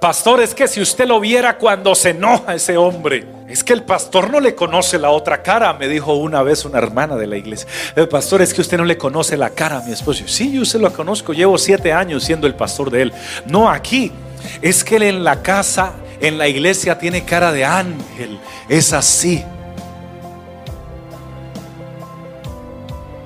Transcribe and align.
Pastor, 0.00 0.40
es 0.40 0.54
que 0.54 0.68
si 0.68 0.80
usted 0.80 1.08
lo 1.08 1.18
viera 1.18 1.58
cuando 1.58 1.92
se 1.96 2.10
enoja 2.10 2.54
ese 2.54 2.76
hombre, 2.76 3.26
es 3.48 3.64
que 3.64 3.72
el 3.72 3.82
pastor 3.82 4.30
no 4.30 4.38
le 4.38 4.54
conoce 4.54 4.96
la 4.96 5.10
otra 5.10 5.42
cara, 5.42 5.72
me 5.72 5.88
dijo 5.88 6.14
una 6.14 6.44
vez 6.44 6.64
una 6.64 6.78
hermana 6.78 7.16
de 7.16 7.26
la 7.26 7.36
iglesia. 7.36 7.68
El 7.96 8.08
pastor, 8.08 8.40
es 8.40 8.54
que 8.54 8.60
usted 8.60 8.78
no 8.78 8.84
le 8.84 8.96
conoce 8.96 9.36
la 9.36 9.50
cara 9.50 9.78
a 9.78 9.82
mi 9.82 9.90
esposo. 9.90 10.22
Sí, 10.28 10.52
yo 10.52 10.64
se 10.64 10.78
lo 10.78 10.92
conozco, 10.92 11.32
llevo 11.32 11.58
siete 11.58 11.92
años 11.92 12.22
siendo 12.22 12.46
el 12.46 12.54
pastor 12.54 12.92
de 12.92 13.02
él. 13.02 13.12
No 13.46 13.68
aquí, 13.68 14.12
es 14.62 14.84
que 14.84 14.96
él 14.96 15.02
en 15.02 15.24
la 15.24 15.42
casa, 15.42 15.94
en 16.20 16.38
la 16.38 16.46
iglesia 16.46 16.96
tiene 16.96 17.24
cara 17.24 17.50
de 17.50 17.64
ángel, 17.64 18.38
es 18.68 18.92
así. 18.92 19.44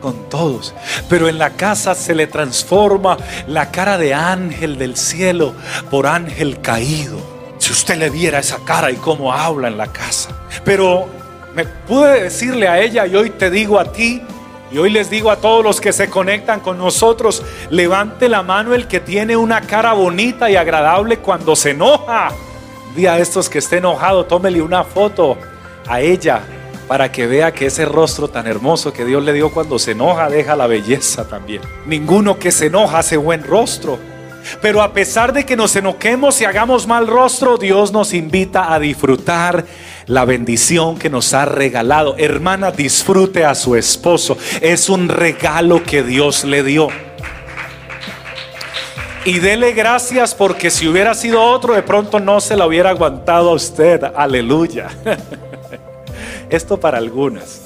Con 0.03 0.29
todos. 0.29 0.75
Pero 1.09 1.29
en 1.29 1.39
la 1.39 1.51
casa 1.51 1.95
se 1.95 2.15
le 2.15 2.27
transforma 2.27 3.17
la 3.47 3.71
cara 3.71 3.97
de 3.97 4.13
ángel 4.13 4.77
del 4.77 4.97
cielo 4.97 5.55
por 5.91 6.07
ángel 6.07 6.61
caído. 6.61 7.19
Si 7.57 7.73
usted 7.73 7.97
le 7.97 8.11
viera 8.11 8.41
esa 8.41 8.59
cara 8.65 8.91
y 8.91 8.97
cómo 8.97 9.33
habla 9.33 9.69
en 9.69 9.79
la 9.79 9.87
casa. 9.87 10.31
Pero 10.65 11.07
me 11.55 11.65
pude 11.65 12.25
decirle 12.25 12.69
a 12.69 12.81
ella 12.81 13.07
y 13.07 13.15
hoy 13.15 13.31
te 13.31 13.51
digo 13.51 13.79
a 13.79 13.93
ti 13.93 14.21
y 14.73 14.79
hoy 14.79 14.91
les 14.91 15.11
digo 15.11 15.31
a 15.31 15.37
todos 15.37 15.63
los 15.63 15.81
que 15.81 15.93
se 15.93 16.09
conectan 16.09 16.61
con 16.61 16.79
nosotros, 16.79 17.43
levante 17.69 18.29
la 18.29 18.43
mano 18.43 18.75
el 18.75 18.89
que 18.89 19.01
tiene 19.01 19.37
una 19.37 19.61
cara 19.61 19.93
bonita 19.93 20.51
y 20.51 20.57
agradable 20.57 21.19
cuando 21.19 21.55
se 21.55 21.71
enoja. 21.71 22.31
Día 22.97 23.15
a 23.15 23.19
estos 23.19 23.51
que 23.51 23.59
esté 23.59 23.79
enojado, 23.79 24.25
tómele 24.25 24.63
una 24.63 24.83
foto 24.83 25.37
a 25.87 26.01
ella 26.01 26.43
para 26.93 27.11
que 27.11 27.27
vea 27.27 27.53
que 27.53 27.65
ese 27.65 27.87
rostro 27.87 28.29
tan 28.29 28.47
hermoso 28.47 28.93
que 28.93 29.07
Dios 29.07 29.25
le 29.25 29.33
dio 29.33 29.51
cuando 29.51 29.79
se 29.79 29.93
enoja 29.93 30.29
deja 30.29 30.55
la 30.55 30.67
belleza 30.67 31.27
también. 31.27 31.63
Ninguno 31.87 32.39
que 32.39 32.53
se 32.53 32.67
enoja 32.67 32.99
hace 32.99 33.17
buen 33.17 33.45
rostro. 33.45 33.99
Pero 34.61 34.83
a 34.83 34.93
pesar 34.93 35.33
de 35.33 35.47
que 35.47 35.57
nos 35.57 35.75
enoquemos 35.75 36.39
y 36.43 36.45
hagamos 36.45 36.87
mal 36.87 37.07
rostro, 37.07 37.57
Dios 37.57 37.93
nos 37.93 38.13
invita 38.13 38.75
a 38.75 38.79
disfrutar 38.79 39.65
la 40.05 40.27
bendición 40.27 40.99
que 40.99 41.09
nos 41.09 41.33
ha 41.33 41.47
regalado. 41.47 42.15
Hermana, 42.19 42.73
disfrute 42.73 43.47
a 43.47 43.55
su 43.55 43.75
esposo. 43.75 44.37
Es 44.61 44.91
un 44.91 45.09
regalo 45.09 45.83
que 45.85 46.03
Dios 46.03 46.45
le 46.45 46.63
dio. 46.63 46.89
Y 49.25 49.39
dele 49.39 49.73
gracias 49.73 50.35
porque 50.35 50.69
si 50.69 50.87
hubiera 50.87 51.15
sido 51.15 51.43
otro, 51.43 51.73
de 51.73 51.83
pronto 51.83 52.21
no 52.21 52.39
se 52.39 52.55
la 52.55 52.67
hubiera 52.67 52.91
aguantado 52.91 53.49
a 53.49 53.55
usted. 53.55 54.05
Aleluya. 54.15 54.91
Esto 56.53 56.79
para 56.79 56.99
algunas 56.99 57.63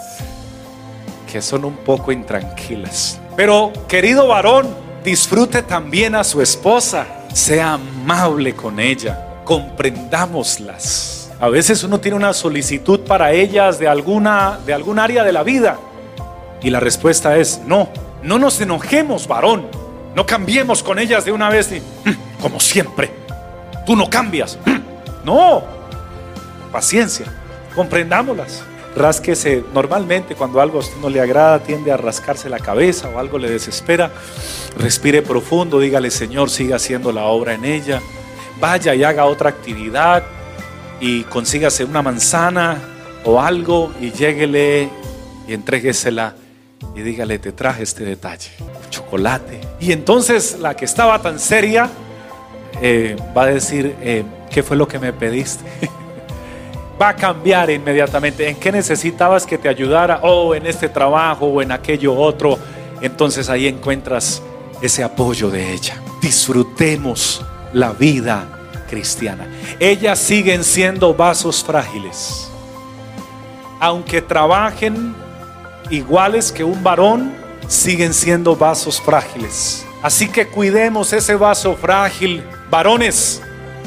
que 1.31 1.43
son 1.43 1.65
un 1.65 1.77
poco 1.79 2.13
intranquilas. 2.13 3.21
Pero 3.35 3.73
querido 3.89 4.29
varón, 4.29 4.69
disfrute 5.03 5.63
también 5.63 6.15
a 6.15 6.23
su 6.23 6.41
esposa. 6.41 7.05
Sea 7.35 7.73
amable 7.73 8.55
con 8.55 8.79
ella. 8.79 9.43
Comprendámoslas. 9.45 11.33
A 11.41 11.49
veces 11.49 11.83
uno 11.83 11.99
tiene 11.99 12.17
una 12.17 12.33
solicitud 12.33 13.01
para 13.01 13.33
ellas 13.33 13.81
de 13.81 13.89
alguna 13.89 14.61
de 14.65 14.73
algún 14.73 15.01
área 15.01 15.25
de 15.25 15.33
la 15.33 15.43
vida 15.43 15.81
y 16.63 16.71
la 16.71 16.79
respuesta 16.79 17.37
es 17.39 17.63
no. 17.67 17.89
No 18.23 18.39
nos 18.39 18.61
enojemos, 18.61 19.27
varón. 19.27 19.67
No 20.15 20.25
cambiemos 20.27 20.85
con 20.85 21.01
ellas 21.01 21.25
de 21.25 21.33
una 21.33 21.51
vez 21.51 21.73
mm, 21.73 22.41
como 22.41 22.61
siempre. 22.61 23.11
Tú 23.85 23.97
no 23.97 24.09
cambias. 24.09 24.57
Mm, 24.65 25.25
no. 25.25 25.65
Paciencia. 26.71 27.27
Comprendámoslas 27.75 28.63
rásquese. 28.97 29.65
Normalmente 29.73 30.35
cuando 30.35 30.61
algo 30.61 30.79
a 30.79 30.81
usted 30.81 30.97
no 31.01 31.09
le 31.09 31.21
agrada 31.21 31.63
tiende 31.63 31.93
a 31.93 31.97
rascarse 31.97 32.49
la 32.49 32.59
cabeza 32.59 33.09
o 33.09 33.19
algo 33.19 33.39
le 33.39 33.51
desespera. 33.51 34.11
Respire 34.79 35.23
profundo, 35.23 35.79
dígale 35.79 36.11
Señor, 36.11 36.51
siga 36.51 36.77
haciendo 36.77 37.13
la 37.13 37.25
obra 37.25 37.55
en 37.55 37.65
ella. 37.65 38.01
Vaya 38.61 38.95
y 38.95 39.05
haga 39.05 39.27
otra 39.27 39.51
actividad 39.51 40.25
y 41.01 41.23
consígase 41.25 41.85
una 41.85 42.03
manzana 42.03 42.81
o 43.25 43.41
algo 43.41 43.93
y 44.01 44.13
lléguele 44.13 44.89
y 45.47 45.53
entréguesela 45.53 46.35
y 46.95 47.03
dígale, 47.03 47.39
te 47.39 47.53
traje 47.53 47.83
este 47.83 48.05
detalle, 48.05 48.51
chocolate. 48.91 49.61
Y 49.81 49.93
entonces 49.93 50.59
la 50.59 50.75
que 50.75 50.85
estaba 50.85 51.21
tan 51.21 51.39
seria 51.39 51.91
eh, 52.81 53.17
va 53.37 53.45
a 53.45 53.47
decir, 53.47 53.95
eh, 54.01 54.25
¿qué 54.51 54.63
fue 54.63 54.77
lo 54.77 54.89
que 54.89 54.99
me 54.99 55.13
pediste? 55.13 55.65
va 57.01 57.11
a 57.11 57.17
cambiar 57.17 57.71
inmediatamente. 57.71 58.49
¿En 58.49 58.57
qué 58.57 58.73
necesitabas 58.73 59.47
que 59.47 59.59
te 59.59 59.69
ayudara? 59.69 60.21
O 60.23 60.49
oh, 60.49 60.55
en 60.55 60.67
este 60.67 60.89
trabajo 60.89 61.47
o 61.47 61.63
en 61.63 61.73
aquello 61.73 62.15
otro. 62.15 62.59
Entonces 63.01 63.49
ahí 63.49 63.67
encuentras 63.67 64.43
ese 64.81 65.05
apoyo 65.05 65.51
de 65.51 65.73
ella. 65.73 66.01
Disfrutemos 66.21 67.45
la 67.73 67.93
vida 67.93 68.47
cristiana. 68.89 69.47
Ellas 69.79 70.19
siguen 70.19 70.65
siendo 70.65 71.15
vasos 71.15 71.63
frágiles. 71.63 72.51
Aunque 73.81 74.23
trabajen 74.23 75.15
iguales 75.91 76.51
que 76.51 76.65
un 76.65 76.83
varón, 76.83 77.35
siguen 77.69 78.15
siendo 78.15 78.57
vasos 78.57 79.01
frágiles. 79.01 79.85
Así 80.03 80.29
que 80.29 80.47
cuidemos 80.47 81.13
ese 81.13 81.35
vaso 81.35 81.75
frágil. 81.75 82.43
Varones, 82.71 83.43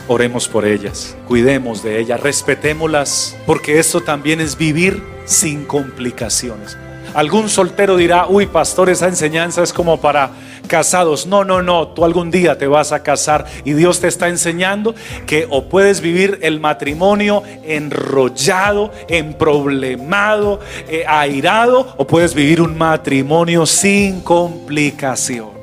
oremos 0.09 0.47
por 0.47 0.65
ellas, 0.65 1.15
cuidemos 1.27 1.83
de 1.83 1.99
ellas, 1.99 2.19
respetémoslas, 2.19 3.37
porque 3.45 3.77
esto 3.77 4.01
también 4.01 4.41
es 4.41 4.57
vivir 4.57 5.01
sin 5.25 5.65
complicaciones. 5.65 6.75
Algún 7.13 7.47
soltero 7.47 7.95
dirá, 7.95 8.25
uy, 8.27 8.47
pastor, 8.47 8.89
esa 8.89 9.07
enseñanza 9.07 9.61
es 9.61 9.71
como 9.71 10.01
para 10.01 10.31
casados. 10.67 11.27
No, 11.27 11.43
no, 11.43 11.61
no, 11.61 11.89
tú 11.89 12.05
algún 12.05 12.31
día 12.31 12.57
te 12.57 12.67
vas 12.67 12.91
a 12.91 13.03
casar 13.03 13.45
y 13.63 13.73
Dios 13.73 13.99
te 13.99 14.07
está 14.07 14.29
enseñando 14.29 14.95
que 15.25 15.47
o 15.49 15.65
puedes 15.69 16.01
vivir 16.01 16.39
el 16.41 16.59
matrimonio 16.59 17.43
enrollado, 17.63 18.91
emproblemado, 19.07 20.59
eh, 20.87 21.03
airado, 21.07 21.93
o 21.97 22.05
puedes 22.05 22.33
vivir 22.33 22.61
un 22.61 22.77
matrimonio 22.77 23.65
sin 23.65 24.21
complicaciones. 24.21 25.53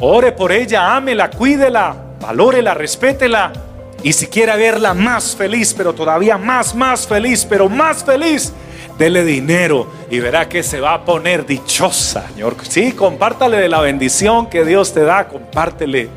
Ore 0.00 0.32
por 0.32 0.52
ella, 0.52 0.94
ámela, 0.94 1.30
cuídela, 1.30 1.96
valórela, 2.20 2.74
respétela 2.74 3.67
y 4.02 4.12
si 4.12 4.28
quiere 4.28 4.56
verla 4.56 4.94
más 4.94 5.34
feliz, 5.34 5.74
pero 5.76 5.92
todavía 5.92 6.38
más, 6.38 6.74
más 6.74 7.06
feliz, 7.06 7.44
pero 7.44 7.68
más 7.68 8.04
feliz, 8.04 8.52
dele 8.96 9.24
dinero 9.24 9.90
y 10.10 10.20
verá 10.20 10.48
que 10.48 10.62
se 10.62 10.80
va 10.80 10.94
a 10.94 11.04
poner 11.04 11.44
dichosa, 11.44 12.28
Señor. 12.28 12.56
Sí, 12.62 12.92
compártale 12.92 13.56
de 13.56 13.68
la 13.68 13.80
bendición 13.80 14.48
que 14.48 14.64
Dios 14.64 14.92
te 14.92 15.02
da, 15.02 15.26
compártele. 15.26 16.08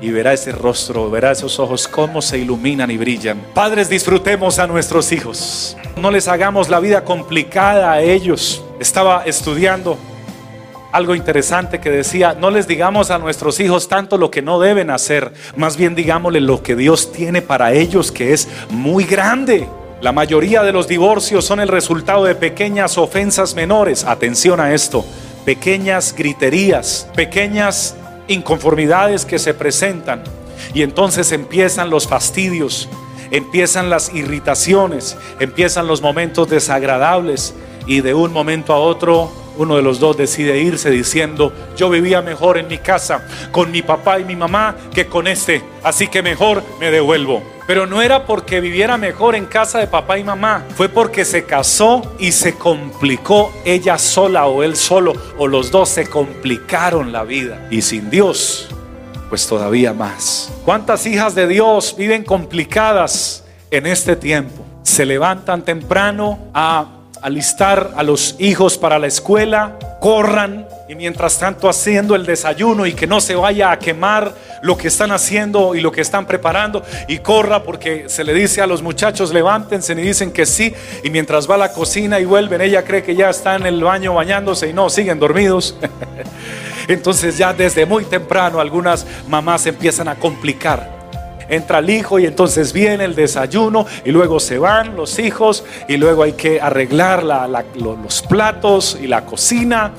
Y 0.00 0.10
verá 0.10 0.32
ese 0.32 0.52
rostro, 0.52 1.10
verá 1.10 1.32
esos 1.32 1.58
ojos 1.58 1.88
cómo 1.88 2.22
se 2.22 2.38
iluminan 2.38 2.88
y 2.88 2.96
brillan. 2.96 3.40
Padres, 3.52 3.88
disfrutemos 3.88 4.60
a 4.60 4.68
nuestros 4.68 5.10
hijos. 5.10 5.76
No 5.96 6.12
les 6.12 6.28
hagamos 6.28 6.68
la 6.68 6.78
vida 6.78 7.02
complicada 7.02 7.92
a 7.92 8.00
ellos. 8.00 8.62
Estaba 8.78 9.24
estudiando 9.26 9.98
algo 10.92 11.14
interesante 11.14 11.80
que 11.80 11.90
decía, 11.90 12.34
no 12.38 12.50
les 12.50 12.66
digamos 12.66 13.10
a 13.10 13.18
nuestros 13.18 13.60
hijos 13.60 13.88
tanto 13.88 14.16
lo 14.16 14.30
que 14.30 14.42
no 14.42 14.58
deben 14.58 14.90
hacer, 14.90 15.32
más 15.56 15.76
bien 15.76 15.94
digámosle 15.94 16.40
lo 16.40 16.62
que 16.62 16.76
Dios 16.76 17.12
tiene 17.12 17.42
para 17.42 17.72
ellos, 17.72 18.10
que 18.10 18.32
es 18.32 18.48
muy 18.70 19.04
grande. 19.04 19.68
La 20.00 20.12
mayoría 20.12 20.62
de 20.62 20.72
los 20.72 20.86
divorcios 20.86 21.44
son 21.44 21.60
el 21.60 21.68
resultado 21.68 22.24
de 22.24 22.34
pequeñas 22.34 22.96
ofensas 22.98 23.54
menores. 23.54 24.04
Atención 24.04 24.60
a 24.60 24.72
esto, 24.72 25.04
pequeñas 25.44 26.14
griterías, 26.16 27.08
pequeñas 27.16 27.96
inconformidades 28.28 29.24
que 29.24 29.38
se 29.38 29.54
presentan. 29.54 30.22
Y 30.72 30.82
entonces 30.82 31.32
empiezan 31.32 31.90
los 31.90 32.06
fastidios, 32.06 32.88
empiezan 33.30 33.90
las 33.90 34.14
irritaciones, 34.14 35.16
empiezan 35.40 35.86
los 35.86 36.00
momentos 36.00 36.48
desagradables 36.48 37.54
y 37.86 38.00
de 38.00 38.14
un 38.14 38.32
momento 38.32 38.72
a 38.72 38.78
otro 38.78 39.32
uno 39.58 39.76
de 39.76 39.82
los 39.82 40.00
dos 40.00 40.16
decide 40.16 40.58
irse 40.58 40.90
diciendo, 40.90 41.52
yo 41.76 41.90
vivía 41.90 42.22
mejor 42.22 42.58
en 42.58 42.68
mi 42.68 42.78
casa 42.78 43.26
con 43.52 43.70
mi 43.70 43.82
papá 43.82 44.18
y 44.18 44.24
mi 44.24 44.36
mamá 44.36 44.74
que 44.94 45.06
con 45.06 45.26
este, 45.26 45.62
así 45.82 46.08
que 46.08 46.22
mejor 46.22 46.62
me 46.80 46.90
devuelvo. 46.90 47.42
Pero 47.66 47.86
no 47.86 48.00
era 48.00 48.24
porque 48.24 48.60
viviera 48.60 48.96
mejor 48.96 49.34
en 49.34 49.44
casa 49.44 49.78
de 49.78 49.86
papá 49.88 50.18
y 50.18 50.24
mamá, 50.24 50.64
fue 50.74 50.88
porque 50.88 51.26
se 51.26 51.44
casó 51.44 52.14
y 52.18 52.32
se 52.32 52.54
complicó 52.54 53.52
ella 53.64 53.98
sola 53.98 54.46
o 54.46 54.62
él 54.62 54.74
solo, 54.74 55.12
o 55.36 55.46
los 55.46 55.70
dos 55.70 55.90
se 55.90 56.06
complicaron 56.06 57.12
la 57.12 57.24
vida. 57.24 57.66
Y 57.70 57.82
sin 57.82 58.08
Dios, 58.08 58.68
pues 59.28 59.46
todavía 59.46 59.92
más. 59.92 60.50
¿Cuántas 60.64 61.04
hijas 61.04 61.34
de 61.34 61.46
Dios 61.46 61.94
viven 61.98 62.24
complicadas 62.24 63.44
en 63.70 63.86
este 63.86 64.16
tiempo? 64.16 64.64
Se 64.82 65.04
levantan 65.04 65.62
temprano 65.62 66.38
a 66.54 66.97
alistar 67.22 67.92
a 67.96 68.02
los 68.02 68.36
hijos 68.38 68.78
para 68.78 68.98
la 68.98 69.06
escuela, 69.06 69.78
corran 70.00 70.66
y 70.88 70.94
mientras 70.94 71.38
tanto 71.38 71.68
haciendo 71.68 72.14
el 72.14 72.24
desayuno 72.24 72.86
y 72.86 72.92
que 72.92 73.06
no 73.06 73.20
se 73.20 73.34
vaya 73.34 73.70
a 73.70 73.78
quemar 73.78 74.32
lo 74.62 74.76
que 74.76 74.88
están 74.88 75.12
haciendo 75.12 75.74
y 75.74 75.80
lo 75.80 75.92
que 75.92 76.00
están 76.00 76.26
preparando 76.26 76.82
y 77.06 77.18
corra 77.18 77.62
porque 77.62 78.08
se 78.08 78.24
le 78.24 78.34
dice 78.34 78.60
a 78.60 78.66
los 78.66 78.82
muchachos 78.82 79.32
levántense 79.32 79.92
y 79.92 79.96
dicen 79.96 80.32
que 80.32 80.46
sí 80.46 80.74
y 81.02 81.10
mientras 81.10 81.48
va 81.48 81.56
a 81.56 81.58
la 81.58 81.72
cocina 81.72 82.20
y 82.20 82.24
vuelven 82.24 82.60
ella 82.60 82.84
cree 82.84 83.02
que 83.02 83.14
ya 83.14 83.30
está 83.30 83.56
en 83.56 83.66
el 83.66 83.82
baño 83.82 84.14
bañándose 84.14 84.68
y 84.68 84.72
no, 84.72 84.90
siguen 84.90 85.18
dormidos. 85.18 85.76
Entonces 86.88 87.36
ya 87.36 87.52
desde 87.52 87.84
muy 87.84 88.04
temprano 88.04 88.60
algunas 88.60 89.06
mamás 89.28 89.66
empiezan 89.66 90.08
a 90.08 90.14
complicar 90.14 90.97
entra 91.48 91.78
el 91.78 91.90
hijo 91.90 92.18
y 92.18 92.26
entonces 92.26 92.72
viene 92.72 93.04
el 93.04 93.14
desayuno 93.14 93.86
y 94.04 94.10
luego 94.10 94.40
se 94.40 94.58
van 94.58 94.96
los 94.96 95.18
hijos 95.18 95.64
y 95.88 95.96
luego 95.96 96.22
hay 96.22 96.32
que 96.32 96.60
arreglar 96.60 97.24
los 97.74 98.22
platos 98.22 98.98
y 99.00 99.06
la 99.06 99.24
cocina 99.24 99.92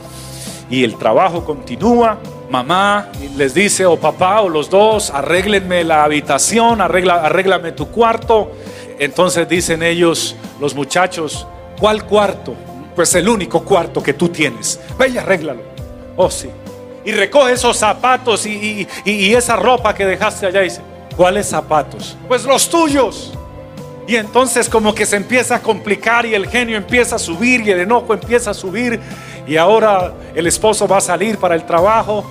y 0.69 0.83
el 0.83 0.97
trabajo 0.97 1.43
continúa. 1.43 2.19
Mamá 2.49 3.09
les 3.37 3.53
dice 3.53 3.85
o 3.85 3.97
papá 3.97 4.41
o 4.41 4.49
los 4.49 4.69
dos, 4.69 5.11
arréglenme 5.11 5.83
la 5.83 6.03
habitación, 6.03 6.81
arregla, 6.81 7.25
arréglame 7.25 7.71
tu 7.71 7.89
cuarto. 7.89 8.51
Entonces 8.97 9.47
dicen 9.47 9.83
ellos, 9.83 10.35
los 10.59 10.75
muchachos, 10.75 11.47
¿cuál 11.79 12.05
cuarto? 12.05 12.55
Pues 12.95 13.13
el 13.15 13.29
único 13.29 13.63
cuarto 13.63 14.01
que 14.01 14.13
tú 14.13 14.29
tienes. 14.29 14.79
Ve 14.97 15.09
y 15.09 15.17
arréglalo. 15.17 15.61
Oh, 16.17 16.29
sí. 16.29 16.49
Y 17.05 17.11
recoge 17.11 17.53
esos 17.53 17.77
zapatos 17.77 18.45
y, 18.45 18.87
esa 19.05 19.55
ropa 19.55 19.95
que 19.95 20.05
dejaste 20.05 20.47
allá. 20.47 20.61
Y 20.61 20.65
dice, 20.65 20.81
¿cuáles 21.19 21.47
zapatos? 21.47 22.15
Pues 22.29 22.45
los 22.45 22.69
tuyos. 22.69 23.33
Y 24.07 24.15
entonces 24.15 24.69
como 24.69 24.95
que 24.95 25.05
se 25.05 25.17
empieza 25.17 25.55
a 25.55 25.59
complicar 25.59 26.25
y 26.25 26.33
el 26.33 26.47
genio 26.47 26.77
empieza 26.77 27.17
a 27.17 27.19
subir 27.19 27.59
y 27.59 27.71
el 27.71 27.81
enojo 27.81 28.13
empieza 28.13 28.51
a 28.51 28.53
subir. 28.53 29.01
Y 29.45 29.57
ahora 29.57 30.13
el 30.33 30.47
esposo 30.47 30.87
va 30.87 30.99
a 30.99 31.01
salir 31.01 31.37
para 31.37 31.55
el 31.55 31.65
trabajo 31.65 32.23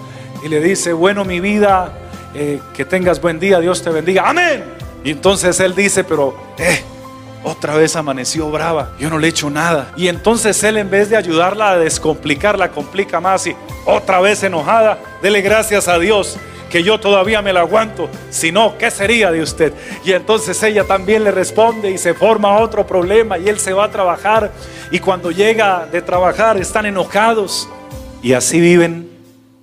y 0.42 0.48
le 0.48 0.58
dice, 0.62 0.94
bueno 0.94 1.26
mi 1.26 1.38
vida, 1.38 1.98
eh, 2.34 2.60
que 2.72 2.86
tengas 2.86 3.20
buen 3.20 3.38
día, 3.38 3.60
Dios 3.60 3.82
te 3.82 3.90
bendiga. 3.90 4.26
Amén. 4.26 4.64
Y 5.04 5.10
entonces 5.10 5.60
él 5.60 5.74
dice, 5.74 6.02
pero, 6.02 6.34
eh, 6.56 6.80
otra 7.44 7.76
vez 7.76 7.94
amaneció 7.94 8.50
brava, 8.50 8.92
yo 8.98 9.10
no 9.10 9.18
le 9.18 9.26
he 9.26 9.30
hecho 9.30 9.50
nada. 9.50 9.92
Y 9.98 10.08
entonces 10.08 10.64
él 10.64 10.78
en 10.78 10.88
vez 10.88 11.10
de 11.10 11.18
ayudarla 11.18 11.72
a 11.72 11.76
descomplicar, 11.76 12.58
la 12.58 12.70
complica 12.70 13.20
más 13.20 13.46
y 13.46 13.54
otra 13.84 14.18
vez 14.20 14.42
enojada, 14.44 14.98
dele 15.20 15.42
gracias 15.42 15.88
a 15.88 15.98
Dios 15.98 16.38
que 16.70 16.82
yo 16.82 16.98
todavía 17.00 17.42
me 17.42 17.52
la 17.52 17.60
aguanto, 17.60 18.08
si 18.30 18.52
no, 18.52 18.76
¿qué 18.78 18.90
sería 18.90 19.30
de 19.30 19.42
usted? 19.42 19.72
Y 20.04 20.12
entonces 20.12 20.62
ella 20.62 20.84
también 20.84 21.24
le 21.24 21.30
responde 21.30 21.90
y 21.90 21.98
se 21.98 22.14
forma 22.14 22.58
otro 22.58 22.86
problema 22.86 23.38
y 23.38 23.48
él 23.48 23.58
se 23.58 23.72
va 23.72 23.84
a 23.84 23.90
trabajar 23.90 24.52
y 24.90 24.98
cuando 24.98 25.30
llega 25.30 25.86
de 25.86 26.02
trabajar 26.02 26.56
están 26.56 26.86
enojados 26.86 27.68
y 28.22 28.32
así 28.32 28.60
viven 28.60 29.08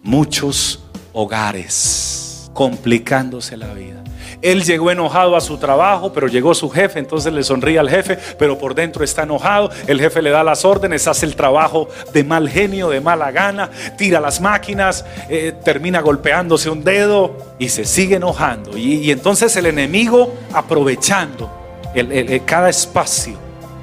muchos 0.01 0.83
hogares, 1.13 2.49
complicándose 2.53 3.57
la 3.57 3.73
vida. 3.73 4.04
Él 4.45 4.63
llegó 4.63 4.91
enojado 4.91 5.35
a 5.35 5.41
su 5.41 5.57
trabajo, 5.57 6.13
pero 6.13 6.27
llegó 6.27 6.53
su 6.53 6.69
jefe, 6.69 6.99
entonces 6.99 7.33
le 7.33 7.43
sonríe 7.43 7.79
al 7.79 7.89
jefe, 7.89 8.19
pero 8.37 8.59
por 8.59 8.75
dentro 8.75 9.03
está 9.03 9.23
enojado. 9.23 9.71
El 9.87 9.99
jefe 9.99 10.21
le 10.21 10.29
da 10.29 10.43
las 10.43 10.65
órdenes, 10.65 11.07
hace 11.07 11.25
el 11.25 11.35
trabajo 11.35 11.89
de 12.13 12.23
mal 12.23 12.47
genio, 12.47 12.89
de 12.89 13.01
mala 13.01 13.31
gana, 13.31 13.71
tira 13.97 14.19
las 14.19 14.39
máquinas, 14.41 15.03
eh, 15.29 15.53
termina 15.63 15.99
golpeándose 16.01 16.69
un 16.69 16.83
dedo 16.83 17.35
y 17.57 17.69
se 17.69 17.85
sigue 17.85 18.17
enojando. 18.17 18.77
Y, 18.77 19.09
entonces 19.09 19.55
el 19.55 19.65
enemigo 19.65 20.35
aprovechando 20.53 21.49
cada 22.45 22.69
espacio 22.69 23.37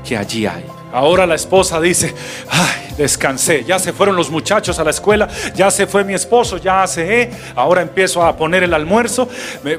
que 0.07 0.17
allí 0.17 0.47
hay. 0.47 0.72
Ahora 0.93 1.27
la 1.27 1.35
esposa 1.35 1.81
dice, 1.81 2.15
ay, 2.51 2.95
descansé, 2.97 3.65
ya 3.65 3.79
se 3.79 3.93
fueron 3.93 4.15
los 4.15 4.31
muchachos 4.31 4.79
a 4.79 4.85
la 4.85 4.91
escuela, 4.91 5.27
ya 5.55 5.71
se 5.71 5.87
fue 5.87 6.05
mi 6.05 6.15
esposo, 6.15 6.59
ya 6.59 6.83
hace, 6.83 7.31
ahora 7.57 7.83
empiezo 7.83 8.23
a 8.23 8.37
poner 8.37 8.63
el 8.63 8.75
almuerzo, 8.75 9.29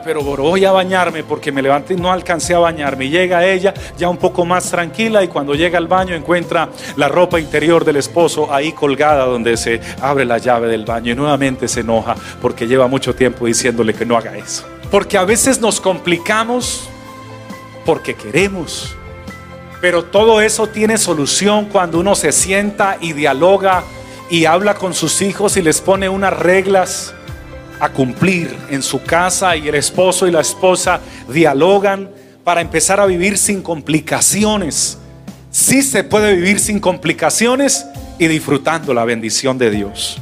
pero 0.04 0.24
voy 0.24 0.66
a 0.66 0.72
bañarme 0.72 1.24
porque 1.24 1.52
me 1.52 1.62
levanté 1.62 1.94
y 1.94 1.98
no 1.98 2.12
alcancé 2.12 2.56
a 2.56 2.60
bañarme. 2.60 3.10
llega 3.10 3.46
ella 3.46 3.74
ya 3.98 4.10
un 4.10 4.18
poco 4.18 4.46
más 4.46 4.70
tranquila 4.72 5.24
y 5.24 5.28
cuando 5.28 5.54
llega 5.54 5.78
al 5.78 5.88
baño 5.88 6.16
encuentra 6.16 6.70
la 6.96 7.08
ropa 7.08 7.40
interior 7.40 7.86
del 7.86 7.98
esposo 7.98 8.52
ahí 8.52 8.72
colgada 8.72 9.26
donde 9.26 9.58
se 9.58 9.80
abre 10.02 10.26
la 10.26 10.40
llave 10.40 10.68
del 10.68 10.86
baño 10.86 11.12
y 11.12 11.16
nuevamente 11.16 11.68
se 11.68 11.82
enoja 11.82 12.16
porque 12.42 12.68
lleva 12.68 12.88
mucho 12.88 13.14
tiempo 13.14 13.46
diciéndole 13.46 13.94
que 13.94 14.06
no 14.06 14.18
haga 14.18 14.36
eso. 14.36 14.66
Porque 14.90 15.18
a 15.18 15.26
veces 15.26 15.60
nos 15.60 15.80
complicamos 15.80 16.90
porque 17.86 18.14
queremos 18.16 18.96
pero 19.84 20.06
todo 20.06 20.40
eso 20.40 20.68
tiene 20.68 20.98
solución 20.98 21.66
cuando 21.66 22.00
uno 22.00 22.16
se 22.16 22.32
sienta 22.32 22.98
y 23.02 23.12
dialoga 23.12 23.84
y 24.30 24.46
habla 24.46 24.76
con 24.76 24.94
sus 24.94 25.22
hijos 25.22 25.58
y 25.58 25.62
les 25.62 25.82
pone 25.82 26.08
unas 26.08 26.32
reglas 26.32 27.14
a 27.82 27.90
cumplir 27.90 28.56
en 28.70 28.82
su 28.82 29.04
casa 29.04 29.58
y 29.58 29.68
el 29.68 29.76
esposo 29.76 30.26
y 30.26 30.32
la 30.32 30.40
esposa 30.40 31.02
dialogan 31.28 32.10
para 32.46 32.62
empezar 32.62 33.02
a 33.02 33.06
vivir 33.06 33.38
sin 33.38 33.62
complicaciones. 33.62 35.00
Sí 35.52 35.82
se 35.82 36.06
puede 36.06 36.34
vivir 36.34 36.62
sin 36.62 36.80
complicaciones 36.80 37.86
y 38.18 38.28
disfrutando 38.28 38.94
la 38.94 39.04
bendición 39.04 39.58
de 39.58 39.70
Dios. 39.70 40.22